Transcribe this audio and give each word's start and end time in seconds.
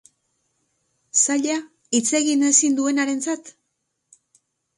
Zaila, 1.23 1.57
hitz 1.99 2.03
egin 2.21 2.47
ezin 2.49 2.81
duenarentzat? 2.81 3.53